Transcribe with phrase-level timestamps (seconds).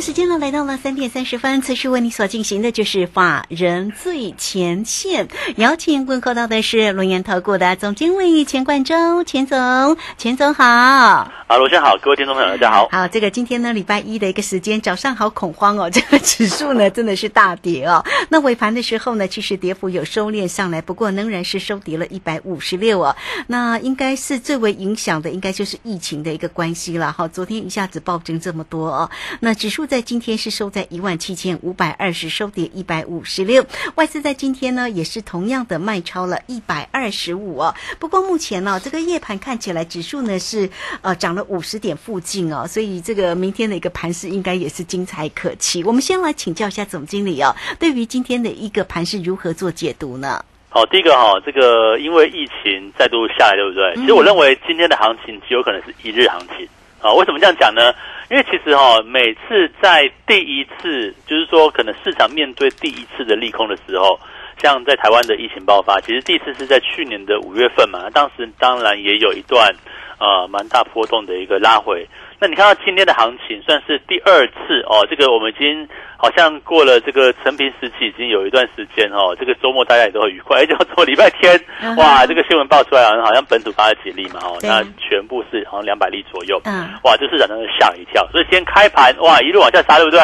[0.00, 10.64] 时间呢来到了三点三十分，此时为你所进行的就是法人最前线，邀请问候到的是龙岩投顾的总经理钱冠洲，钱总，钱总好。
[10.64, 12.88] 啊，罗先好，各位听众朋友大家好。
[12.90, 18.04] 好，这个今天呢礼拜一的一个时间，早上好恐慌哦，这个指数呢真的是大跌哦。
[18.28, 23.14] 那尾盘的时候呢，其实跌幅有收敛上来，不过仍然是收跌了一百五十六哦。
[23.46, 27.28] 那应该是最为影响的，应该就是疫情的一个关系了哈。
[27.28, 33.66] 昨天一下子暴增这么多哦，那指数在今天是收在一万七千五百二十，收跌一百五十六。
[33.96, 37.74] 外资在今天呢也是同样的卖超了一百二十五哦。
[37.98, 40.70] 不过目前呢，这个夜盘看起来指数呢是
[41.02, 41.34] 呃涨。
[41.34, 45.82] 了五十点附近哦，所以这个明天的一个盘势应该也是精彩可期。
[45.82, 50.44] 我们先来请教一下总经理哦，对于今天的一个盘势如何做解读呢？
[50.68, 53.96] 好，第一个哈，这个因为疫情再度下来，对不对？
[53.96, 56.68] 其实我认为今天的行情极有可能是一日行情
[57.00, 57.12] 啊。
[57.14, 57.92] 为什么这样讲呢？
[58.30, 64.18] 因为其实哈，每次在第一次，就是说可能市场面对第一次的利空的时候，
[64.58, 69.74] 像在台湾的疫情爆发，其实第一次是在去年的五月份嘛，当时当然也有一段。
[70.16, 72.08] 呃，蛮大波动的一个拉回。
[72.44, 79.34] 那你看到今天的行情算是第二次哦，这个我们已经好像过了这个成平时期，已经有一段时间哦。
[79.40, 81.58] 这个周末大家也都很愉快，而且做礼拜天，
[81.96, 88.28] 哇，这个新闻报出来好像好像本土发了几例嘛哦，那全部是好像两百例左右，嗯，哇，这市场真的吓了一跳。
[88.30, 90.20] 所以先开盘哇，一路往下杀，对不对？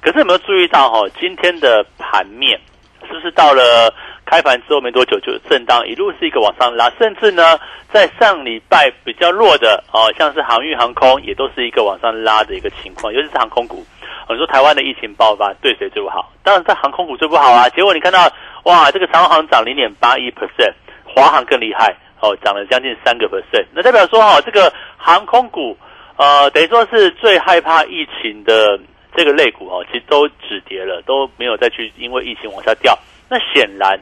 [0.00, 2.60] 可是有没有注意到哈，今天的盘面
[3.08, 3.92] 是不是到了？
[4.26, 7.58] 开盘之后没多久就震荡，一路是一个往上拉，甚至呢，
[7.92, 13.86] 在上礼拜比较弱的哦，像是航运航空也都是一个往上拉的一个情况，尤其是航空股。
[14.28, 16.32] 你说台湾的疫情爆发对谁最不好？
[16.42, 17.68] 当然在航空股最不好啊。
[17.68, 18.28] 结果你看到
[18.64, 23.64] 哇，这个长航涨零点八一 percent，华航更厉害哦，涨了将近三个 percent。
[23.72, 25.78] 那代表说哈，这个航空股
[26.16, 28.76] 呃，等于说是最害怕疫情的
[29.16, 32.98] 这个类股哦，其实都止跌了，都没有再去因为疫情往下掉。
[33.28, 33.98] 那显然。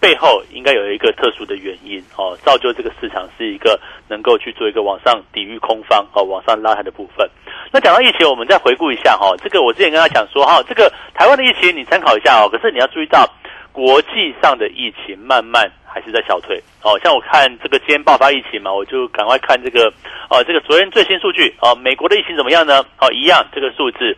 [0.00, 3.76] 背后应该有一个特殊的原因哦，造就这个市场是一个
[4.08, 7.28] 能够去做一个往上抵御空方哦，往上拉抬的部分。
[7.72, 13.28] 那讲到疫情，我们再回顾一下哈，这个我之前跟他讲说哈，这个台湾的疫情你参考一下哦，可是你要注意到
[13.72, 16.96] 国际上的疫情慢慢还是在消退哦。
[17.02, 19.92] 像我看这个今天爆发疫情嘛，我就赶快看这个
[20.30, 22.86] 哦，这个昨天最新数据哦，美国的疫情怎么样呢？
[23.00, 24.16] 哦，一样这个数字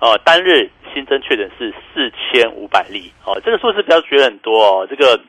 [0.00, 0.68] 哦，单日。
[0.92, 4.86] 新增确诊是四千五百例，哦，这个数字比较觉得很多哦。
[4.88, 5.20] 这个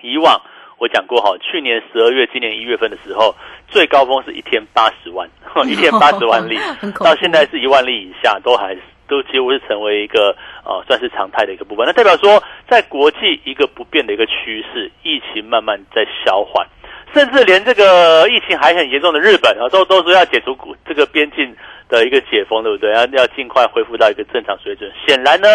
[0.00, 0.40] 以往
[0.78, 3.34] 我讲过哈，去年十二月、今年一月份的时候，
[3.68, 5.28] 最高峰是一天八十万，
[5.66, 6.56] 一天八十万例，
[7.02, 8.76] 到现在是一万例以下，都还
[9.08, 11.86] 都几乎是成为一个呃算是常态的一个部分。
[11.86, 16.66] 那代表说，在国际一个不变的一个趋势，疫情慢慢在消缓，
[17.14, 21.54] 甚至连这个疫情还很严重的日本啊，都都说要解除这个边境。
[21.88, 22.92] 的一个解封，对不对？
[22.92, 24.92] 要要尽快恢复到一个正常水准。
[25.06, 25.48] 显然呢，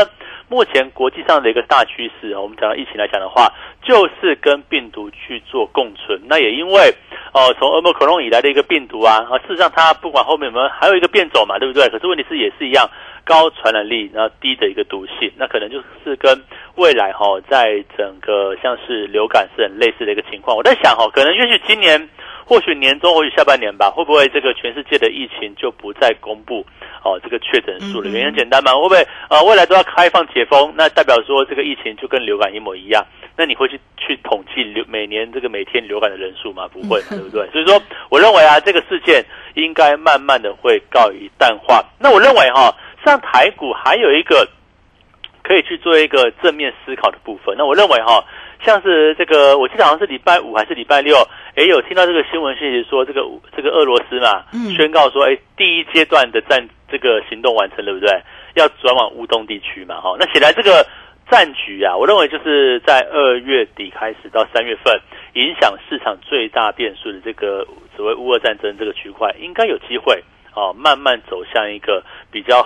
[0.49, 3.53] 目前国际上的一个大趋势啊，我们讲到疫情来讲的话，
[3.83, 6.19] 就是跟病毒去做共存。
[6.27, 6.91] 那也因为
[7.33, 11.87] 哦，从 Omicron 以来的一个病毒啊，啊，事实上它不管后面有没有还有一个变种嘛，对不对？
[11.89, 12.89] 可是问题是也是一样
[13.23, 16.33] 高传染力，然后低的一个毒性，那可能就是跟
[16.75, 20.55] 未来哈，在整个像是流感是很类似的一个情况。
[20.55, 22.09] 我在想哈，可能也许今年。
[22.45, 26.59] 或许年终，或许下半年吧，会不会这个全世界的疫情就不再公布
[27.01, 27.17] 哦？
[27.23, 30.73] 这个确诊数了，原因很简单嘛，会不会呃未来都要开放解封？
[30.75, 33.01] 那代表说这个疫情就跟流感一模一样？
[33.37, 36.67] 那你会去去统计流每年这个每天流感的人数吗？
[36.67, 37.49] 不会，对不对？
[37.51, 39.23] 所以说，我认为啊，这个事件
[39.53, 41.81] 应该慢慢的会告一淡化。
[41.97, 44.45] 那我认为哈，像台股还有一个
[45.43, 47.55] 可以去做一个正面思考的部分。
[47.57, 48.23] 那我认为哈。
[48.65, 51.17] 像是这个，我记得好像是礼拜五还是礼拜六，
[51.57, 53.19] 也，有听到这个新闻信息说，这个
[53.53, 58.09] 这个俄罗斯嘛，宣告说，哎，第一阶段的战这个行动完成，对不对？
[58.53, 60.15] 要转往乌东地区嘛，哈。
[60.17, 60.87] 那显然这个
[61.29, 64.97] 战局啊，我认为就是在二月底开始到三月份，
[65.33, 67.67] 影响市场最大变数的这个
[67.97, 70.23] 所谓乌俄战争这个区块，应该有机会
[70.55, 72.01] 哦，慢慢走向一个
[72.31, 72.65] 比较。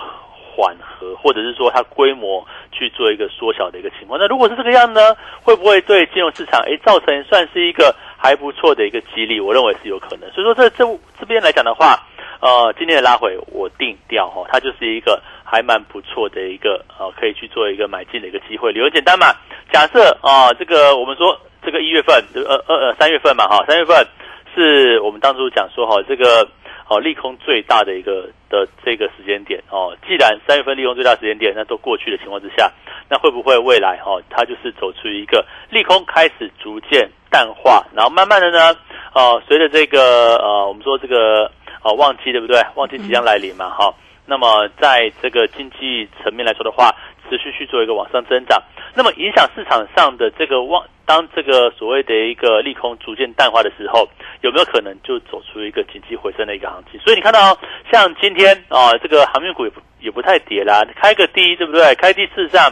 [0.58, 4.18] 缓和，或者是说它规模去做一个缩小的一个情况。
[4.18, 9.40] 那如果是这个样呢，会不会对金融市场诶造成算是一个还不错的一个激励？
[9.40, 10.30] 我认为是有可能。
[10.32, 10.84] 所以说这这
[11.18, 11.98] 这边来讲的话，
[12.40, 18.72] 呃今天的拉回我定掉哈，它就是一个还蛮不错的一个呃可以去做一个买进的一个机会。
[18.72, 19.34] 理由简单嘛，
[19.72, 24.06] 假设啊这个我们说这个一月份呃呃呃三月份嘛哈，三月份
[24.54, 26.48] 是我们当初讲说哈这个。
[26.88, 32.72] 哦，利空最大的一个的这个时间点哦，既然三月份利空最大时间点那都过去的情况之下，
[33.10, 38.74] 那会不会未来哦，它就是走出一个利空开始逐渐淡化，然后慢慢的呢，
[39.14, 41.50] 哦，随着这个呃，我们说这个
[41.82, 42.58] 哦旺季对不对？
[42.74, 43.94] 旺季即将来临嘛，哈，
[44.24, 46.90] 那么在这个经济层面来说的话，
[47.28, 48.62] 持续去做一个往上增长，
[48.94, 50.82] 那么影响市场上的这个旺。
[51.08, 54.06] 当这个所谓的一个利空逐渐淡化的时候，
[54.42, 57.00] 有没有可能就走出一个紧急回升的一个行情？
[57.00, 57.58] 所以你看到
[57.90, 61.94] 像今天啊，这个航运股也不也不太跌啦，开个低，对不对？
[61.94, 62.70] 开低事实上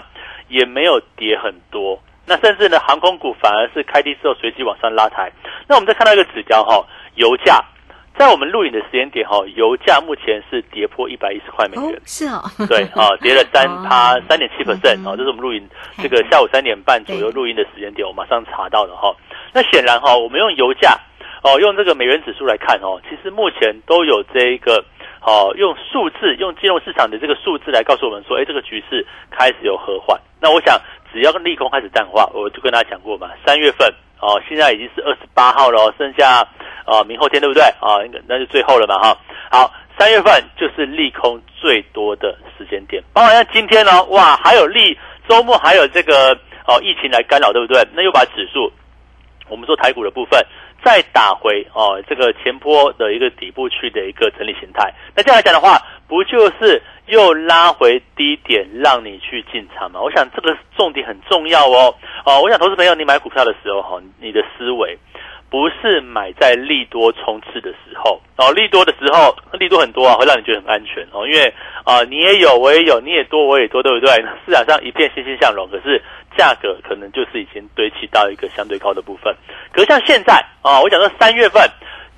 [0.49, 5.33] 也没有跌很多，那甚至呢，航空股反而是开低之后随即往上拉抬。
[5.67, 6.85] 那我们再看到一个指标哈，
[7.15, 7.65] 油价。
[8.19, 15.69] 在我们录影的时间点哈，油价目前是跌破一百一十块美元，是哦，对啊， 跌了三趴三点七 percent 哦，这是我们录影
[15.99, 19.15] 这个下午三点半左右录音的时间点，我马上查到的哈。
[19.53, 20.99] 那显然哈，我们用油价
[21.43, 24.83] 哦，用这个美元指数来看哦，其实目前都有这一个
[25.21, 30.19] 哦，用数字用金融市场的这个数字来告诉我们说，哎，这个局势开始有和缓。
[30.41, 30.81] 那我想，
[31.13, 36.47] 只要利空开始淡化，我就跟大家讲过嘛，三月份哦，现在已经是二十八号了，剩下。
[36.87, 37.65] 哦，明后天对不对？
[37.65, 39.19] 啊，那那就最后了嘛，哈。
[39.51, 44.97] 好，三月份就是利空最多的时间点，包括像今天呢，哇，还有利
[45.29, 46.31] 周末还有这个
[46.65, 47.85] 哦疫情来干扰，对不对？
[47.93, 48.73] 那又把指数，
[49.49, 50.41] 我们说台股的部分
[50.87, 54.95] 再打回哦这个前坡的一个底部区的一个整理形态。
[55.17, 60.01] 那这样来讲的话，不就是又拉回低点让你去进场吗？
[60.01, 61.93] 我想这个重点很重要哦。
[62.25, 64.97] 哦，我想投资朋友，你买股票的时候哈，你的思维。
[65.49, 71.53] 不是买在利多冲刺的时候哦，利多的时候，利多很多啊，会让你觉得很安全哦，因为
[71.85, 74.13] 啊，你也有，我也有，你也多，我也多，对不对？
[74.45, 76.03] 市场上一片欣欣向荣，可是
[76.37, 79.35] 价格可能就是已经堆砌到一个相对高的部分。
[79.73, 81.63] 可是像现在啊，我讲说三月份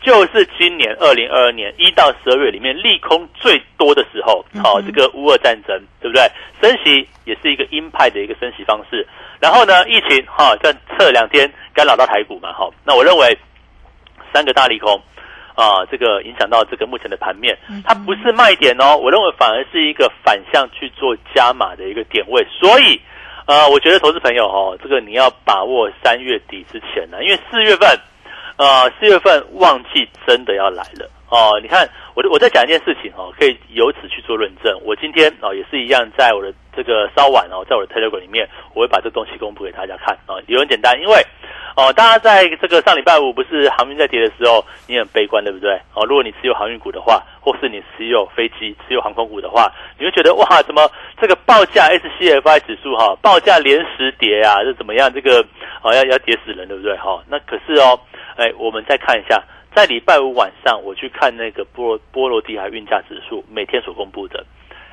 [0.03, 6.31] 就是今年二零二二年一到十二月里面利空最多的时候，好，这个乌俄战争，对不对？
[6.61, 9.07] 升息也是一个鹰派的一个升息方式。
[9.41, 13.37] 然后呢，疫情哈，在这两天干扰到台股嘛，哈，那我认为
[14.33, 15.01] 三个大利空
[15.55, 23.01] 啊，这个影响到这个目前的盘面，它不是卖点哦，我认为反而是一个反向去做加码的一个点位，所以
[23.47, 27.89] 呃，我觉得投资朋友哦，这个你要把握三月底之前呢，因为四月份
[28.59, 31.09] 呃，四月份旺季真的要来了。
[31.31, 34.75] 哦，你看，我我在讲一件事情哦，可以由此去做论证。
[34.83, 40.41] 我今天哦也是一样，在我的这个稍晚哦，在我的 Telegram 里面，我会把这东西公布给大家看啊。
[40.47, 41.15] 理由很简单，因为
[41.77, 45.75] 哦，大家在这个上礼拜五不是航运在跌的时候，你很悲观，对不对？
[45.93, 50.91] 哦，如果你持有航运股的话，或是你持有飞机、持有航空股的话，你会觉得哇，怎么
[51.21, 55.13] 这个报价 SCFI 指数哈，报价连十跌啊，这怎么样？
[55.13, 55.45] 这个
[55.83, 56.97] 哦要要跌死人，对不对？
[56.97, 58.01] 哈，那可是哦，
[58.37, 59.43] 哎，我们再看一下。
[59.79, 64.45] 在礼拜五晚上，我去看那个波波罗的海运价指数每天所公布的，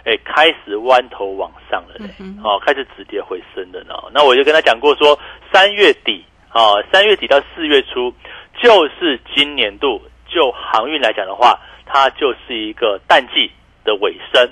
[0.04, 2.06] 哎，开始弯头往上了嘞，
[2.44, 3.96] 哦，开始止跌回升了呢。
[4.14, 5.18] 那我就跟他讲过说，
[5.52, 8.14] 三月底啊，三月底到四月初，
[8.62, 13.50] 就是今年度就航运来讲的话，它就是一个淡季
[13.84, 14.48] 的尾声。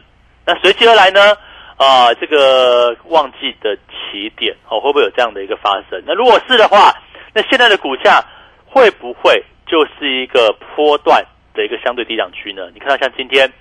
[0.48, 1.38] 那随即而来呢，
[1.78, 6.02] 啊，这个旺季的起点哦，会不会有这样的一个发生？
[6.08, 6.92] 那如果是的话，
[7.36, 8.20] 那现在的股价
[8.66, 9.44] 会不会？
[9.74, 11.26] 就是一个波段
[11.56, 12.70] 的一个相对低档区呢。
[12.76, 13.52] 你看到像今天，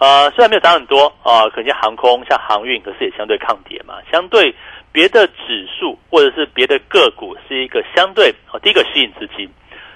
[0.00, 3.94] 呃，虽然没有涨很多啊，可能像航空、像航运，可是也相对抗跌嘛。
[4.10, 4.52] 相对
[4.90, 9.48] 别的指数或者是别的个股，是一个相对啊，第一个吸引资金，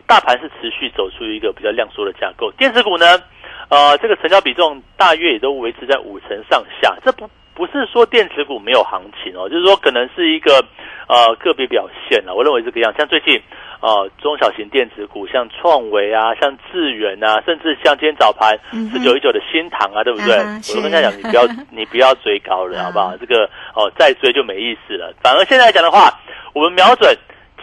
[0.07, 2.53] 大盘是持续走出一个比较量缩的架构。
[2.53, 3.21] 电子股呢，
[3.69, 6.97] 呃，这个成交比重大约也都维持在五成上下。
[7.05, 10.65] 这不不是说电子股没有行情哦，就是说可能是一个
[11.09, 12.35] 呃个别表现了。
[12.35, 13.41] 我认为这个样，像最近。
[13.81, 18.59] 呃，中小型电子股像创维啊，像智远啊，甚至像今天早盘
[18.91, 20.39] 四九一九的新塘啊，对不对？
[20.39, 23.15] 我都跟他讲，你不要 你不要追高了，好不好？
[23.19, 23.45] 这个
[23.75, 25.13] 哦，再追就没意思了。
[25.23, 26.19] 反而现在讲的话，
[26.55, 27.15] 我们瞄准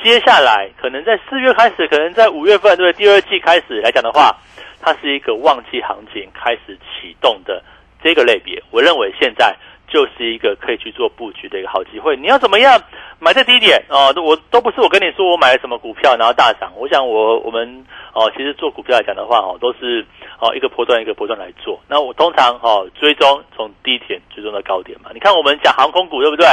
[0.03, 4.37] 接下来可能在四月开始，可能在五月份，对第二季开始来讲的话，
[4.79, 7.63] 它是一个旺季行情开始启动的
[8.03, 8.61] 这个类别。
[8.69, 9.55] 我认为现在。
[9.91, 12.15] 就是一个可以去做布局的一个好机会。
[12.15, 12.81] 你要怎么样
[13.19, 14.13] 买在低点哦？
[14.23, 16.71] 我都不是我跟你说我买了什么股票然后大涨。
[16.77, 20.05] 我想我我们哦，其实做股票来讲的话哦，都是
[20.39, 21.77] 哦一个波段一个波段来做。
[21.89, 25.11] 那我通常哦追踪从低点追踪到高点嘛。
[25.13, 26.47] 你看我们讲航空股对不对？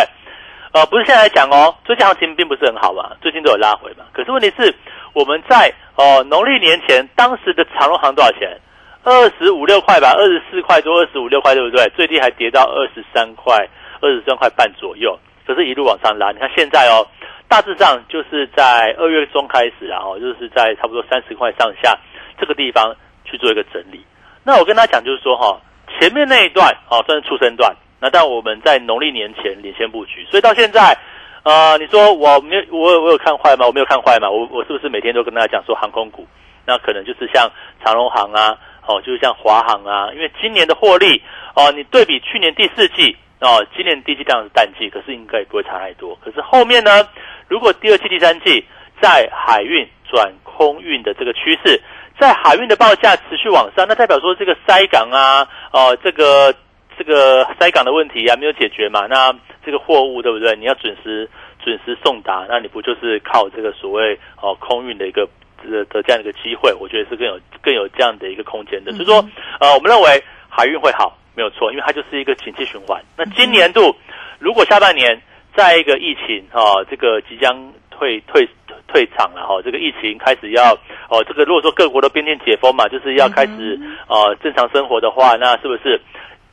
[0.72, 4.04] 呃，不是现在讲哦，最近行情并不是很好嘛，最近都有拉回嘛。
[4.12, 4.74] 可是问题是
[5.14, 8.58] 我们在哦农历年前当时的长荣航多少钱？
[9.04, 11.88] 二十五六块吧，二十四块多，二十五六块，对不对？
[11.96, 13.56] 最低还跌到二十三块，
[14.00, 16.30] 二十三块半左右，可是一路往上拉。
[16.32, 17.06] 你看现在哦，
[17.48, 21.96] 大致上就是在二月中开始，然后就是在差不多三十块上下
[22.38, 24.04] 这个地方去做一个整理。
[24.44, 25.58] 那我跟他讲就是说哈，
[25.98, 30.98] 前面那一段哦算是出生段，那但我们在农历年前领先布局，所以到现在，
[31.44, 33.66] 呃，你说我没有我我有看坏吗？
[33.66, 36.26] 我没有看坏嘛，我我是不是每天都跟大家讲说航空股？
[36.66, 37.50] 那可能就是像
[37.82, 38.58] 长隆航啊。
[38.88, 41.22] 哦，就是像华航啊，因为今年的获利
[41.54, 46.18] 哦，你对比去年第四季哦，今年第一季当然是淡季，可是应该也不会差太多。
[46.24, 47.06] 可是后面呢，
[47.48, 48.64] 如果第二季、第三季
[49.02, 51.78] 在海运转空运的这个趋势，
[52.18, 56.54] 在海运的报价持续往上，那代表说这个塞港啊，哦，这个
[56.96, 59.06] 这个塞港的问题啊没有解决嘛？
[59.06, 59.34] 那
[59.66, 60.56] 这个货物对不对？
[60.56, 61.28] 你要准时
[61.62, 65.28] 准时送达，那你不就是靠这个所谓哦空运的一个？
[65.62, 68.92] 的的这样一个机会，我觉得是更有更有这样的一个空间的。
[68.92, 69.16] 所以说，
[69.60, 73.02] 呃，我们认为海运会好，没有错，因为它就是一个景气循环。
[73.16, 73.94] 那今年度
[74.38, 75.20] 如果下半年
[75.56, 78.48] 在一个疫情哈，这个即将退退
[78.86, 80.72] 退场了哈，这个疫情开始要
[81.10, 86.00] 哦，这个如果说各国的边境解封嘛，就是要开始呃正常生活的话，那是不是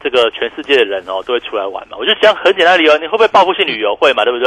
[0.05, 1.97] 这个全世界的人哦都会出来玩嘛？
[1.97, 4.23] 我就想很简单理由，你会不会报复性旅游会嘛？
[4.23, 4.45] 对不对？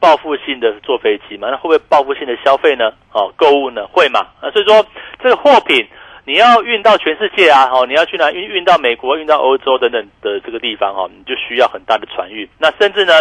[0.00, 2.90] 报复性的坐飞机嘛，那会不会报复性的消费呢？
[3.12, 3.86] 哦，购物呢？
[3.92, 4.20] 会嘛？
[4.40, 4.86] 啊，所以说
[5.22, 5.86] 这个货品
[6.24, 12.48] 你要运到全世界啊，哦，你要去哪运运到美国、运到欧洲等等的这个地方哦，你就需要很大的船运。
[12.58, 13.12] 那甚至呢，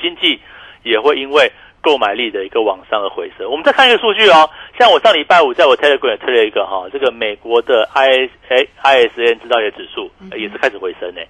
[0.00, 0.40] 经济
[0.84, 1.50] 也会因为
[1.86, 3.48] 购买力的一个往上的回升。
[3.48, 8.08] 我们再看一个数据哦，像我上礼拜五在我 Telegram 也推了一个哈，这个美国的 I
[8.48, 11.20] A I S N 制造业指数也是开始回升呢。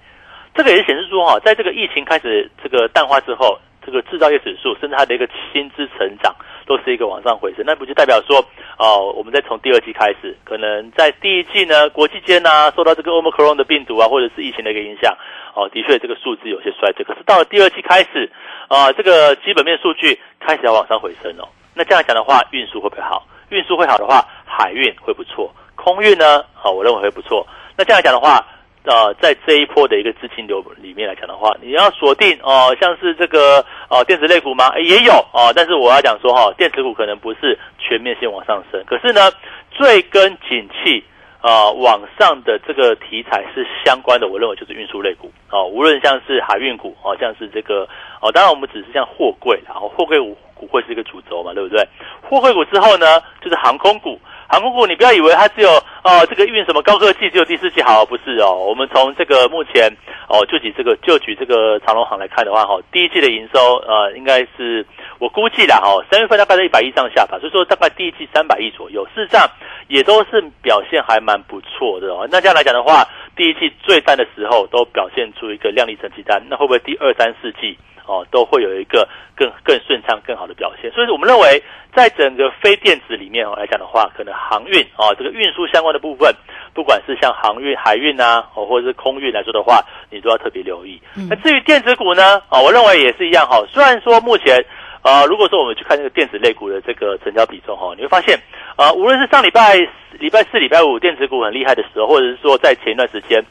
[0.55, 3.59] 这个也是显示出哈，在这个疫情开始这个淡化之后。
[3.87, 7.63] 这个制造业指数，甚至它的一个薪资成长，都是一个往上回升。
[7.65, 8.43] 那不就代表说，
[8.77, 15.15] 哦，我们再从第二季开始，可能在第一季呢，国际间呢，受到这个 Omicron 的病毒啊，或者是疫情的一个影响，
[15.55, 17.05] 哦，的确这个数字有些衰退。
[17.05, 18.29] 可是到了第二季开始，
[18.67, 21.47] 啊，这个基本面数据开始要往上回升哦。
[21.73, 23.25] 那这样讲的话，运输会不会好？
[23.51, 27.47] 运输会好的话，海运会不错，空运呢，啊，我认为会不错。
[27.77, 28.45] 那这样讲的话。
[28.87, 34.71] 呃，在这一波的一个资金流里面来讲的话，你要锁定哦，像是这个哦电子类股吗？
[34.79, 39.29] 也有哦，但是我要讲说哈，电子股可能不是全面性往上升，可是呢，
[39.71, 41.03] 最跟景气
[41.41, 47.85] 啊往上的这个题材是相关的，我认为就是运输类股哦，无论像是海运股哦，像是这个
[48.21, 51.85] 哦，当然我们只是像货柜，然后货柜股股会是一个主轴嘛，对不对？
[52.21, 54.17] 货柜股之后呢，就是航空股。
[54.47, 55.69] 航空股，你不要以为它只有
[56.03, 58.53] 哦，这个运什么高科技只有第四季好，不是哦。
[58.53, 59.91] 我们从这个目前
[60.29, 64.85] 哦，就举这个就举这个长龙航来看的话，哈，第一季的营收呃，应该是
[65.19, 69.45] 我估计啦，哈，三月份大概在一百亿上下吧，所以说大概第一季三百亿左右，事实上
[69.87, 72.27] 也都是表现还蛮不错的哦。
[72.31, 77.77] 那这样来讲的话，第一季最淡的时候都表现出一个亮丽成绩单，那会不会第二三四季？
[78.07, 80.89] 哦，都会有一个更更顺畅、更好的表现。
[80.91, 81.61] 所以，我们认为，
[81.93, 86.33] 在整个非电子里面哦来讲的话，可能航运啊，这个运输相关的部分，
[86.73, 91.01] 不管是像航运、海运啊，哦，或者是空运来说的话，你都要特别留意。
[91.29, 92.41] 那至于电子股呢？
[92.49, 93.61] 啊，我认为也是一样哈。
[93.69, 94.65] 虽然说目前，
[95.03, 98.37] 呃，如果说我们去看这个电子类股的这个成交比重哈，你会发现，
[98.75, 99.75] 啊，无论是上礼拜
[100.19, 103.43] 礼拜四、礼拜五电子股很厉害的时候，或者是说在前一段时间。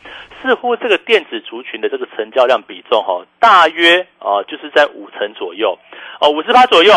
[0.42, 5.76] 似乎这个电子族群的这个成交量比重哈，大约啊就是在五成左右，
[6.20, 6.92] 哦五十八左右，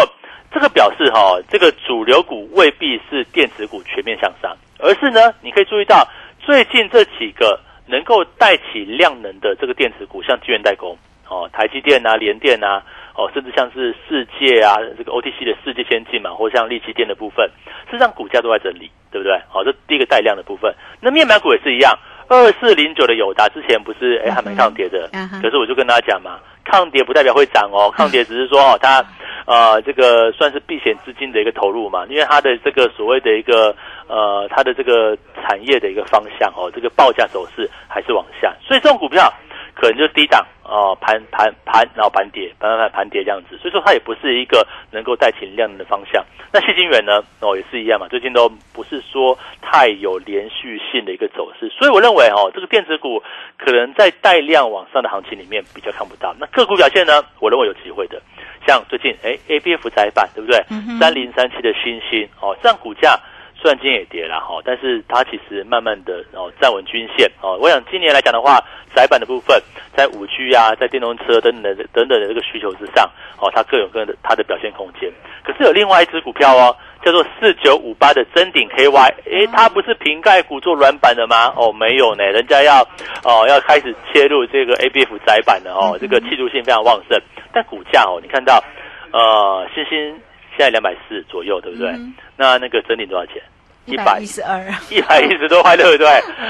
[0.54, 6.06] 这个表示哈，这个主流股未必是电子股全面向上，而是呢，你可以注意到
[6.40, 10.96] 最近这几个能够带起量能的这个电子股，像晶圆代工
[11.28, 12.84] 哦，台积电啊、联电啊，
[13.20, 17.46] 哦，甚至像是世界啊，这个 OTC 的世界先进嘛，或像力积电的部分，
[17.90, 19.38] 事实上股价都在整理，对不对？
[19.50, 21.94] 好，这第一个带量的部分，那面板股也是一样。
[22.30, 25.10] 二四零九的友达之前不是哎还蛮抗跌的，
[25.42, 29.04] 可是我就跟大家讲嘛，抗跌不代表会涨哦，抗跌只是说哦它
[29.46, 33.76] 呃这个算是避险资金的一个投入嘛，因为它的这个所谓的一个
[34.08, 39.34] 呃它的这个产业的一个方向哦，这个报价走势还是往下，所以这种股票。
[39.80, 46.24] 可能就是低档哦，盘盘盘，然后盘跌，盘盘盘跌这样子，所以说它也不是一个能够带起量的方向。
[46.52, 47.24] 那细晶元呢？
[47.40, 53.24] 哦，也是一样嘛，最近都不是说太有连续性的一个走势，所以我认为哦，这个电子股
[53.58, 56.36] 可能在带量往上的行情里面比较看不到。
[56.40, 57.24] 那个股表现呢？
[57.40, 58.22] 我认为有机会的，
[58.68, 60.60] 像最近哎，A B F 窄板对不对？
[61.00, 63.18] 三零三七的新星哦，这样股价。
[63.62, 67.58] 虽然今天也跌了哈，但是它其实慢慢的哦站稳均线哦。
[67.60, 68.58] 我想今年来讲的话，
[68.96, 69.62] 窄板的部分
[69.96, 73.06] 在五 G 啊，在电动车等等的等等的这个需求之上
[73.38, 75.12] 哦，它各有各的它的表现空间。
[75.44, 81.52] 可是有另外一只股票哦，叫叫做四九五八的真顶 KY，诶，它不是瓶盖股做软板的吗？
[81.58, 82.84] 哦，没有呢，人家要
[83.24, 87.20] 哦要开始切入这个 ABF 窄板的哦，这个气度性非常旺盛，
[87.52, 88.64] 但股价哦，你看到
[89.12, 90.22] 呃，星星
[90.60, 91.90] 现在两百四左右，对不对？
[92.36, 93.42] 那那个整顶多少钱？
[93.86, 96.06] 一百一十二，一百一十 多块，对不对？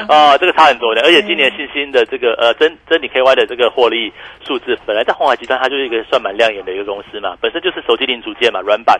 [0.09, 1.01] 啊，这个差很多的。
[1.03, 4.11] 而且今年新兴的这个呃真真理 KY 的这个获利
[4.43, 8.99] 数字，本来在红海集团它就是一个算蛮亮眼的一个公司嘛，本身就是手机零组件嘛，软板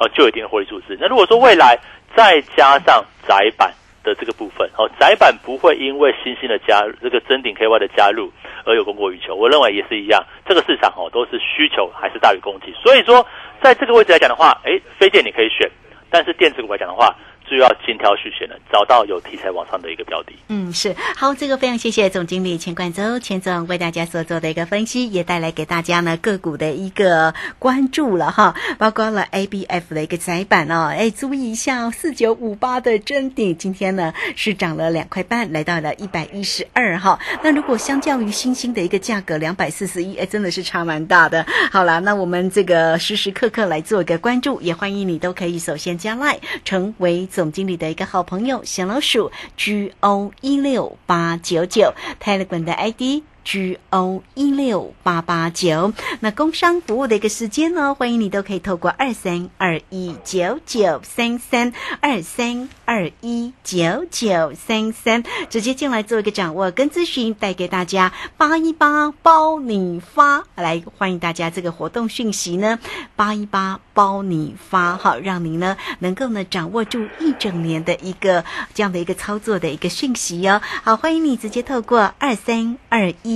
[0.00, 0.96] 呃就有一定的获利数字。
[0.98, 1.78] 那如果说未来
[2.16, 3.70] 再加上窄板
[4.06, 8.32] 的这个部分，哦，窄板不会因为新兴的加这个增顶 KY 的加入
[8.64, 13.26] 而有供过于求，我认为也是一样，这个市场哦都是需求还是大于供给，所以说
[13.60, 15.68] 在这个位置来讲的话，哎，飞电你可以选，
[16.08, 17.14] 但是电子股来讲的话。
[17.48, 20.32] 就要精挑细选的，找到有题材往上的一个标的。
[20.48, 37.18] 嗯，是好，这个非常谢谢总经理钱冠周钱总为大家所做的一个分析，也带来给大家呢个股的一个关注了哈，包括了 A B F 的一个窄板哦，哎，注意一下哦，四九五八的真顶今天呢是涨了两块半，来到了一百一十二哈。
[37.44, 41.46] 那如果相较于新兴的一个价格两百四十一，哎，真的是差蛮大的。
[41.70, 47.24] 好了，那我们这个时时刻刻来做一个关注，也欢迎你都可以首先加麦成为。
[47.36, 53.24] 总经理的一个好朋友小老鼠 G O 一六八九九，Telegram 的 ID。
[53.46, 57.94] G O 一六八八九，那工商服务的一个时间呢？
[57.94, 72.80] 欢迎你都可以透过二三二一九九三三二三二一九九三三直接进来做一个掌握跟咨询，带给大家八一八包你发来，欢迎大家这个活动讯息呢，
[73.14, 80.60] 八一八包你发好，让您呢能够呢掌握住一整年的一个这样的一个操作的一个讯息哟。
[80.82, 83.35] 好，欢迎你直接透过二三二一。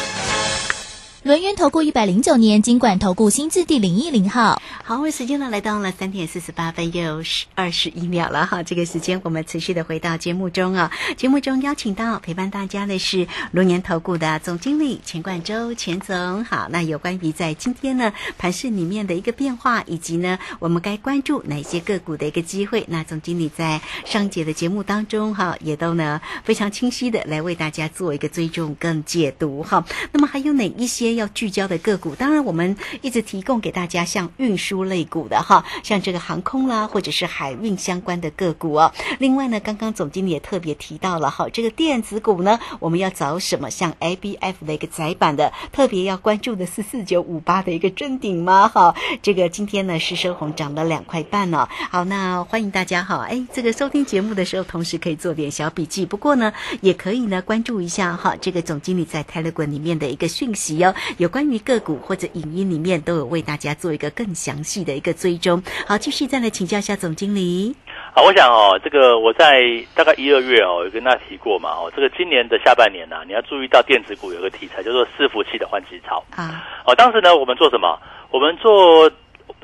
[1.23, 4.59] 轮源投顾一百零九年金管投顾新字第零一零号。
[4.83, 8.63] 好，我时间呢来到了三点四十八分又十二十一秒了哈。
[8.63, 10.91] 这个时间我们持续的回到节目中啊。
[11.17, 16.43] 节目中邀请到陪伴大家的是龙年投顾的总经理钱冠周钱总。
[16.43, 29.85] 好，那有关于在今天呢盘市里面的一个变化，以及呢我们该关注哪些个股的一个机会，那总经理在上节的节目当中哈，也都呢非常清晰的来为大家做一个追踪跟解读哈。
[30.11, 32.13] 那么还有哪一些要聚焦的个股？
[32.15, 34.81] 当然，我们一直提供给大家像运输。
[34.81, 38.91] 类股的哈，像这个航空啦，或者是海运相关的个股哦。
[39.19, 43.69] 另外呢，刚刚总经理也特别提到了哈，这个电子股呢，我们要找什么？
[43.69, 48.67] 像 A B F 的一个窄板的，特别要关注的是四九五八的一个真顶吗？
[48.67, 51.69] 哈，这个今天呢是收红，涨了两块半哦。
[51.89, 56.05] 好，那欢迎大家哈，哎，这个收听节目的时候，同时可以做点小笔记。
[56.05, 64.81] 不过呢，也可以呢关注一下哈，这个总经理在 Telegram 里面的一个讯息哦，有关于个股或者影音里面都有为大家做一个更详细。
[64.81, 67.75] 的一个追踪，好，继续再来请教一下总经理。
[68.15, 69.61] 好，我想哦，这个我在
[69.93, 76.65] 大概一二月哦，有跟大家提过嘛，哦，这个今年的下半年呢，你要注意到电子股有个题材叫做伺服器的换机潮啊。
[76.83, 77.99] 哦，当时呢，我们做什么？
[78.31, 79.07] 我们做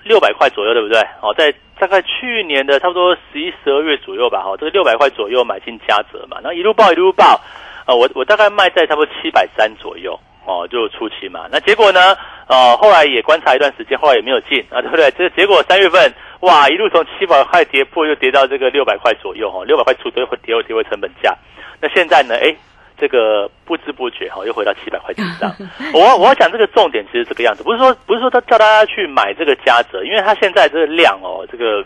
[0.03, 0.99] 六百块左右，对不对？
[1.21, 7.41] 哦，在大概去年的差不多十一、十二月左右吧，哈，这个六百块左右买进嘉泽嘛，然后一路报一路报，
[7.85, 10.19] 啊，我我大概卖在差不多七百三左右。
[10.47, 12.17] 哦，就初期嘛，那结果呢？
[12.47, 15.11] 呃，后来也观察一段时间，后来也没有进啊，对不对？
[15.11, 21.35] 这结果三月份，哇，一路从七百块跌破，又跌到这个六百块左右，哈，六百块出都会跌回跌回成本价。
[21.81, 22.35] 那现在呢？
[22.37, 22.55] 哎，
[22.97, 25.53] 这个不知不觉哈又回到七百块钱上。
[25.93, 31.83] 我我要讲这个重点，其实这个样子，不是说不是说他叫大家去买这个嘉泽，因为他现在这个量哦，这个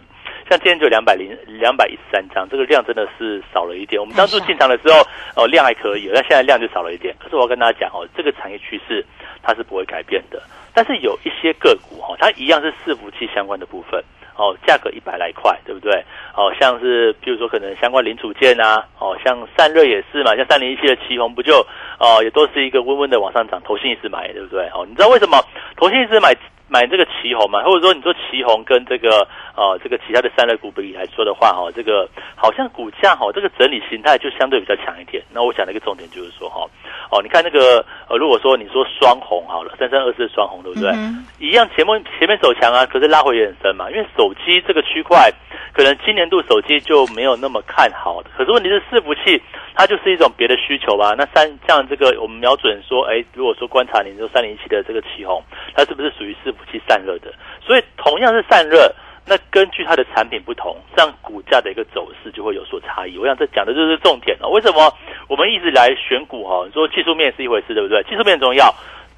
[0.51, 3.97] 像今天就两百零两百一十三张，这个量真的是少了一点。
[3.97, 4.99] 我们当初进场的时候
[5.37, 7.15] 哦量还可以，但现在量就少了一点。
[7.17, 9.05] 可是我要跟大家讲哦，这个产业趋势
[9.41, 10.43] 它是不会改变的。
[10.73, 14.03] 但是有一些个股哈，它一样是伺服器相关的部分。
[14.35, 16.03] 哦，价格一百来块，对不对？
[16.35, 21.65] 哦，像是比如说可能相关零组件啊，哦，像散热也是嘛，像三零一七的旗宏不就
[21.99, 24.67] 哦，也都是一个温温的往上涨，投信一直买，对不对？
[24.73, 25.37] 哦，你知道为什么
[25.77, 26.33] 投信一直买
[26.71, 27.61] 买这个旗红嘛？
[27.63, 35.21] 或者说你说旗红跟这个呃这个其他的三类股比来说的话，哈，这个好像股价哈这个整理形态就相对比较强一点。
[35.33, 36.63] 那我讲的一个重点就是说哈，
[37.11, 40.89] 哦，你看那个呃，如果说你说双红好了，三三二四双红，对不对？
[41.39, 45.29] 一样前面前面走强啊，可是拉回也很深嘛，因为手机这个区块，
[45.73, 48.23] 可能今年度手机就没有那么看好。
[48.37, 49.41] 可是问题是伺服器，
[49.75, 51.13] 它就是一种别的需求吧？
[51.17, 55.43] 那三像这个，我们瞄准说，哎，如果说观察你说三零七的这个旗红，
[55.75, 57.33] 它是不是属于伺服器散热的？
[57.65, 58.93] 所以同样是散热，
[59.25, 63.17] 那根据它的产品不同，这样股价的一个走势就会有所差异。
[63.17, 64.49] 我想这讲的就是重点了。
[64.49, 64.93] 为什么
[65.27, 66.63] 我们一直来选股哈？
[66.65, 68.03] 你说技术面是一回事，对不对？
[68.03, 68.73] 技术面重要。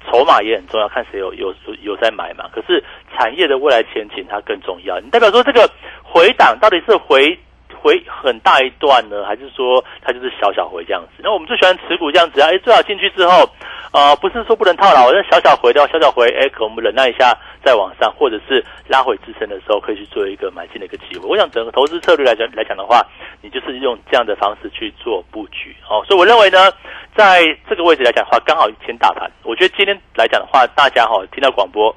[0.06, 2.44] 筹码也很重要，看谁有有有在买嘛。
[2.52, 2.84] 可是
[3.16, 5.00] 产业的未来前景它更重要。
[5.00, 5.66] 你代表说这个
[6.02, 7.38] 回档到底是回
[7.80, 11.22] 回很大一段呢，还是说它就是小小回这样子？
[11.22, 13.48] 那我们最喜欢持股这样子啊，哎，最好进去之后，
[13.92, 21.28] 呃，不是说不能套牢，那小小回的小小回，哎，可我们忍耐一下再往上，或者是拉回支撑的时候，可以去做一个买进的一个机会。
[21.28, 23.04] 我想整个投资策略来讲来讲的话，
[23.42, 26.04] 你就是用这样的方式去做布局哦。
[26.06, 26.70] 所以我认为呢。
[27.16, 29.30] 在这个位置来讲的话，刚好先大盘。
[29.44, 31.94] 我觉得今天来讲的话，大家哈听到广播，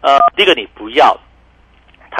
[0.00, 1.12] 呃，第一个你不要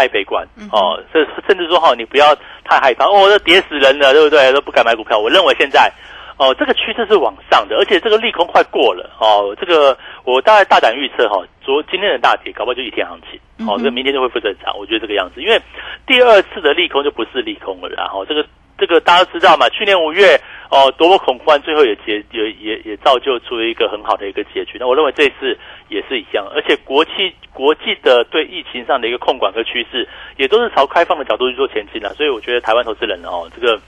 [0.01, 2.35] 太悲观哦，这甚至说哈，你不要
[2.65, 4.51] 太害怕哦，这跌死人了，对不对？
[4.51, 5.19] 都不敢买股票。
[5.19, 5.93] 我认为现在
[6.39, 9.55] 哦，这个趋势是往上的，而且这个利空快过了哦。
[9.61, 14.75] 这个我大概大胆预测哈，昨今天的大跌，搞不好就一天行情哦，这明天就恢复正常。
[14.79, 15.61] 我觉得这个样子，因为
[16.07, 18.43] 第二次的利空就不是利空了，然后这个。
[18.81, 19.69] 这个大家都知道嘛？
[19.69, 20.41] 去年五月
[20.71, 24.79] 哦，多么恐慌，最后也结也也也造就出了一个很好的一个结局。
[24.81, 25.57] 那我认为这次
[25.89, 32.15] 也是一样，而且国际国际的对疫情上的一个控管和趋势，也都是朝开放的角度去做前进的。
[32.15, 33.79] 所以我觉得台湾投资人哦，这个。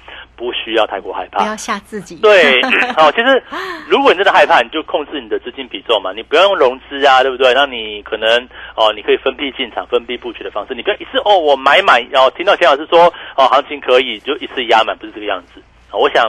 [0.43, 2.17] 不需要太过害怕，不要吓自己。
[2.17, 2.61] 对，
[2.99, 3.41] 哦，其实
[3.87, 7.55] 如果你真的害怕，你就控制你的资金比重嘛，你不要用融资啊，对不对？
[7.55, 8.29] 那你可能
[8.75, 13.05] 哦，你可以分批进场、分批布局的方式，你不要一次哦，我买满，然后听到钱老师说
[13.37, 15.63] 哦，行情可以就一次压满，不是这个样子。
[15.93, 16.25] 我想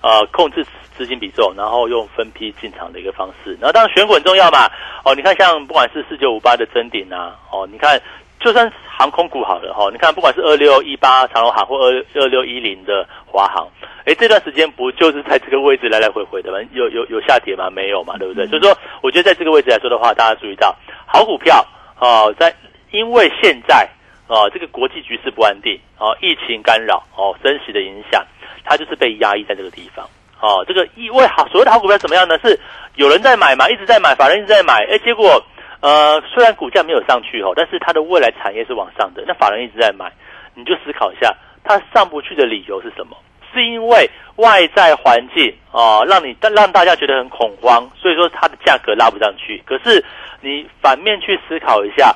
[0.00, 0.64] 呃，控制
[0.96, 3.56] 资金比重，然后用分批进场的一个方式。
[3.60, 4.70] 然后当然选股很重要嘛，
[5.04, 8.00] 哦，你看像不管是四九五八的增顶啊，哦，你看。
[8.46, 13.66] 就算航空股好了哈，你看不管是二六一八长龙航或二二六一零的华航，
[14.04, 16.58] 哎，这段时间不就是在这个位置来来回回的吗？
[16.70, 17.68] 有有有下跌吗？
[17.68, 18.46] 没有嘛，对不对？
[18.46, 20.72] 所以说，我觉得在这个位置来说的话，大家注意到
[21.06, 21.66] 好股票
[21.98, 22.54] 哦，在
[22.92, 23.84] 因为现在
[24.28, 28.24] 啊这个国际局势不安定哦，疫情干扰哦，升息的影响，
[28.64, 30.08] 它就是被压抑在这个地方
[30.40, 30.64] 哦。
[30.68, 32.38] 这个因为好所谓的好股票怎么样呢？
[32.44, 32.56] 是
[32.94, 35.42] 有人在买嘛，一直在买，法人一直在买，哎，结果。
[35.86, 39.22] 呃，虽然股价没有上去哦，但是它的未来产业是往上的。
[39.24, 40.10] 那法人一直在买，
[40.52, 43.16] 你就思考一下，它上不去的理由是什么？
[43.52, 49.62] 是因为外在环境啊，让你让大家觉得很恐慌，所以说它的价格拉不上去。
[49.64, 50.04] 可是
[50.40, 52.12] 你反面去思考一下，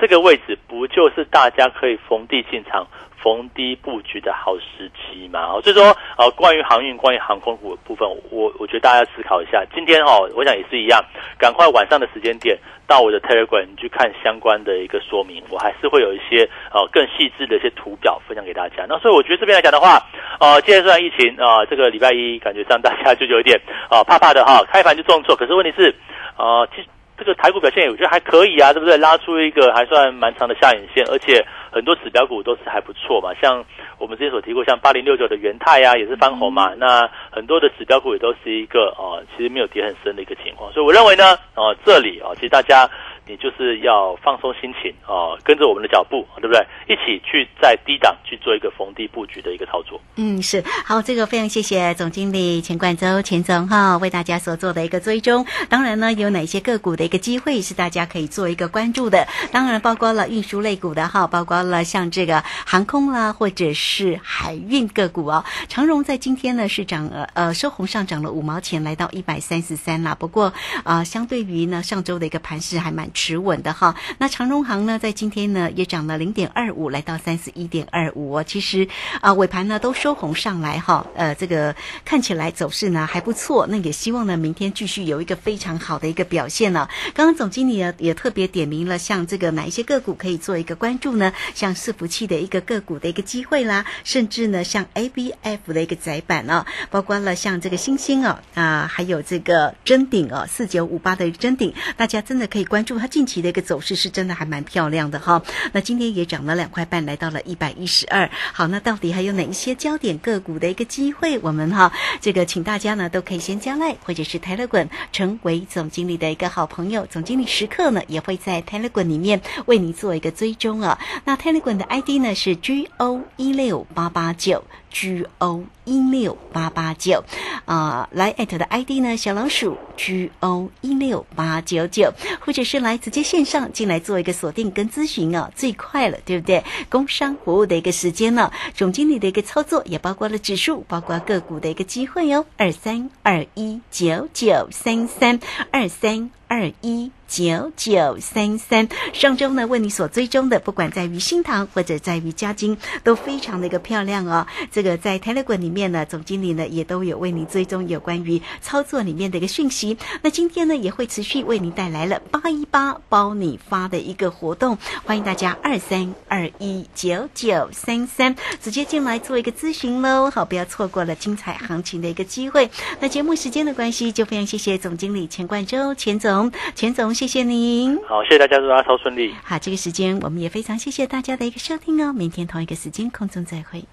[0.00, 2.86] 这个位置不就是大家可以逢低进场？
[3.22, 9.62] 逢低布局的好时机嘛，所以说，呃，关于航运、关于航空股的部分，我我觉得大家思考一下。
[9.74, 11.04] 今天哦，我想也是一样，
[11.36, 18.86] 赶快晚上的时间点到我的 Telegram 去看相关的一个说明，我还是会有一些呃更细致的一些图表分享给大家。
[18.88, 20.02] 那所以我觉得这边来讲的话，
[20.40, 23.60] 呃，现在虽然疫情啊，这个礼拜一感觉上大家就有一点
[23.90, 25.94] 啊怕怕的哈，开盘就重挫，可是问题是，
[26.38, 26.88] 呃，其实。
[27.20, 28.96] 这个台股表现我觉得还可以啊，对不对？
[28.96, 33.34] 拉出一个还算蛮长的下影线，而且很多指标股都是还不错嘛。
[33.40, 33.62] 像
[33.98, 36.72] 我们之前所提过，像八零六九的元泰啊，也是翻红嘛。
[36.78, 40.72] 那很多的指标股也都是一个哦，其实没有跌很深的一个情况。
[40.72, 42.88] 所以我认为呢，哦，这里哦，其实大家。
[43.26, 46.66] 你就是要放松心情哦，跟着我们的脚步，对不对？
[46.88, 50.00] 一起去在低档去做一个逢低布局的一个操作。
[50.16, 55.46] 嗯，是好，这个非常谢谢总经理钱冠洲钱总哈，为大家所做的一个追踪。
[55.68, 59.26] 当然呢，有哪些个股的一个机会是大家可以做一个关注的？
[59.52, 65.44] 当然包括了运输类股的哈，包括了像这个航空啦，或者是海运个股哦。
[65.68, 70.16] 长荣在今天呢是涨呃呃收红上涨了五毛钱，来到一百三十三啦。
[70.18, 70.52] 不过
[70.82, 73.08] 啊，相对于呢上周的一个盘势还蛮。
[73.20, 73.94] 持稳的哈。
[74.16, 78.42] 那长荣行呢，在今天呢也涨了零点二五，来到三十一点二五。
[78.44, 78.88] 其实
[79.20, 83.66] 啊，尾盘呢都收红上来哈，呃，这个看起来走势呢还不错。
[83.68, 86.88] 那也希望呢明天继续有一个非常好的一个表现呢。
[87.12, 91.30] 刚刚总经理呢也特别点名了，像这个哪一些个股可以做一个关注呢？
[91.54, 105.42] 像伺服器的一个个股的一个机会啦，甚至呢像 A B F 的一个窄板啊，包括了像这个星星哦啊，还有这个真顶哦，四九五八的真顶，大家真的可以关注它近期的一个走势，是真的还蛮漂亮的哈。
[105.72, 108.30] 那今天也涨了两块半，来到了一百一十二。
[108.52, 111.38] 好，那到底还有哪一些焦点个股的一个机会？
[111.38, 120.98] 我们哈这个请大家呢都可以先加赖或者是 Telegram 成为总经理的一个好朋友，总经理时刻呢也会在 Telegram 里面为你做一个追踪啊。
[121.24, 124.62] 那 Telegram 的 ID 呢是 G O 一六八八九。
[124.90, 127.24] G O 一六八八九，
[127.64, 129.16] 啊，来艾特的 ID 呢？
[129.16, 136.64] 小老鼠 G O 一六八九九，或者是来直接线上进来做一个锁定跟咨询哦，最快了，对不对？
[136.88, 145.38] 工商服务的一个时间呢，总经理的一个操作也包括了指数，包括个股的一个机会哦，二三二一九九三三
[145.70, 146.30] 二三。
[146.50, 154.44] 二一九九三三，上周呢为你所追踪的，不管在于新塘或者在于嘉金，都非常的一个漂亮哦。
[154.72, 159.96] 这个在 Telegram 里面呢，总经理呢也都有为你追踪有关于操作里面的一个讯息。
[160.22, 170.28] 那今天呢也会持续为您带来了八一八包你发的一个活动，欢迎大家二三二一九九三三直接进来做一个咨询喽。
[170.32, 172.68] 好，不要错过了精彩行情的一个机会。
[172.98, 176.39] 那节目时间的关系，就非常谢谢总经理钱冠洲钱总。
[176.74, 177.96] 钱总，谢谢您。
[178.06, 179.34] 好，谢谢大家，祝大家超顺利。
[179.42, 182.12] 好，这个时间我们也非常谢谢大家的一个收听哦。
[182.12, 183.84] 明天同一个时间空中再会。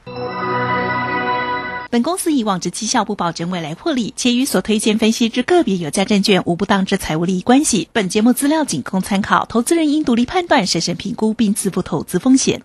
[1.89, 7.87] 本公司以往之绩效不保证未来获利，且与所推荐分析之个别有价证券无不当之财务利益关系。
[7.93, 12.61] 本节目资料仅供参考，投资人应独立判断、审慎评估并自负投资风险。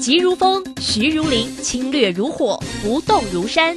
[0.00, 3.76] 急如风，徐如林，侵略如火，不动如山。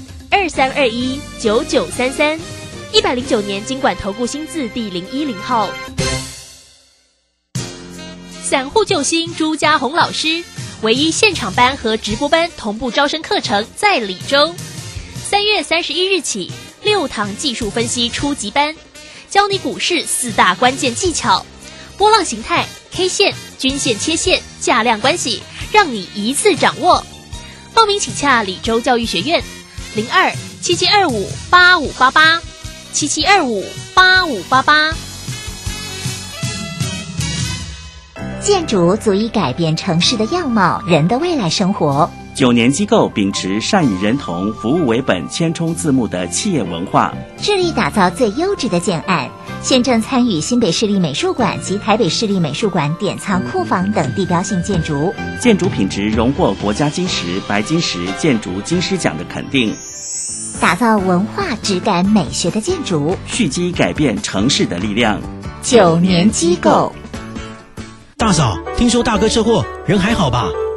[0.33, 2.39] 二三二一九九三三，
[2.93, 5.69] 一百零九年经管投顾新字第零一零号。
[8.41, 10.41] 散户救星朱家红老师，
[10.83, 14.55] 唯一现场班和直播班同步招生课程在李州。
[15.29, 16.49] 三月三十一日起，
[16.81, 18.73] 六堂技术分析初级班，
[19.29, 21.45] 教你股市四大关键技巧，
[21.97, 27.05] 波浪形态、K 线、均线、切线、价量关系，让你一次掌握。
[27.73, 29.43] 报名请洽李州教育学院。
[29.93, 32.41] 零二七七二五八五八八，
[32.93, 33.61] 七七二五
[33.93, 34.93] 八五八八。
[38.39, 42.09] 建筑足以改变城市的样貌，人的未来生活。
[42.33, 49.29] 九年机构秉持善与人同、服务为本、千冲字幕的企业文化，致力打造最优质的建案。
[49.63, 59.71] 现正参与新北市立美术馆及台北市立美术馆典藏库房等地标性建筑，建筑品质荣获国家金石、白金石建筑金狮奖的肯定，
[60.59, 65.21] 打造文化质感美学的建筑，蓄积改变城市的力量。
[65.61, 66.91] 九年机构，
[68.17, 70.47] 大嫂，听说大哥车祸，人还好吧？